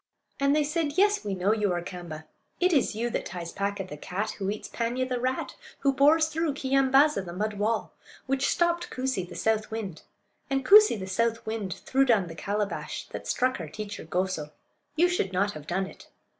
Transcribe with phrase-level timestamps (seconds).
[0.39, 2.25] And they said: "Yes, we know you are Kaamba;
[2.59, 6.27] it is you that ties Paaka, the cat; who eats Paanya, the rat; who bores
[6.27, 7.93] through Keeyambaaza, the mud wall;
[8.25, 10.01] which stopped Koosee, the south wind;
[10.49, 14.49] and Koosee, the south wind, threw down the calabash that struck our teacher Goso.
[14.95, 16.07] You should not have done it."